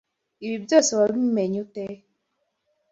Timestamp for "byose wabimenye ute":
0.65-1.83